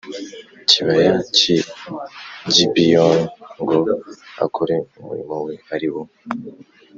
kibaya 0.69 1.15
cy 1.35 1.43
i 1.55 1.57
Gibeyoni 2.55 3.25
ngo 3.61 3.79
akore 4.45 4.75
umurimo 4.99 5.35
we 5.45 5.53
ari 5.75 5.89
wo 5.93 6.01